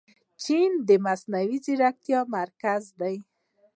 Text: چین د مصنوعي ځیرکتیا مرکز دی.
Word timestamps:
چین 0.43 0.71
د 0.87 0.89
مصنوعي 1.05 1.57
ځیرکتیا 1.65 2.19
مرکز 2.35 2.83
دی. 2.99 3.15